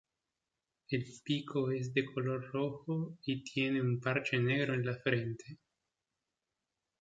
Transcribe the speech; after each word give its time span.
El 0.89 1.03
pico 1.23 1.69
es 1.69 1.93
de 1.93 2.03
color 2.05 2.49
rojo, 2.51 3.19
y 3.23 3.43
tiene 3.43 3.83
un 3.83 3.99
parche 3.99 4.39
negro 4.39 4.73
en 4.73 4.83
la 4.83 4.95
frente. 4.97 5.59